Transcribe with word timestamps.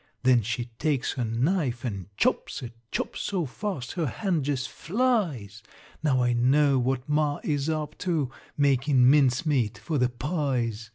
Then 0.23 0.41
she 0.41 0.65
takes 0.79 1.11
her 1.13 1.23
knife 1.23 1.85
an' 1.85 2.07
chops 2.17 2.63
it, 2.63 2.73
Chops 2.91 3.21
so 3.21 3.45
fast 3.45 3.91
her 3.91 4.07
hand 4.07 4.45
jest 4.45 4.67
flies. 4.67 5.61
Now 6.01 6.23
I 6.23 6.33
know 6.33 6.79
what 6.79 7.07
ma 7.07 7.39
is 7.43 7.69
up 7.69 7.95
to 7.99 8.31
Makin' 8.57 9.07
mincemeat 9.07 9.77
for 9.77 9.99
the 9.99 10.09
pies. 10.09 10.89